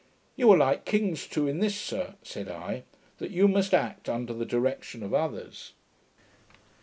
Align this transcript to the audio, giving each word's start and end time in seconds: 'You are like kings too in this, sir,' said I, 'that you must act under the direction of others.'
'You 0.35 0.49
are 0.49 0.57
like 0.57 0.83
kings 0.83 1.27
too 1.27 1.47
in 1.47 1.59
this, 1.59 1.75
sir,' 1.79 2.15
said 2.23 2.49
I, 2.49 2.85
'that 3.19 3.29
you 3.29 3.47
must 3.47 3.71
act 3.71 4.09
under 4.09 4.33
the 4.33 4.47
direction 4.47 5.03
of 5.03 5.13
others.' 5.13 5.73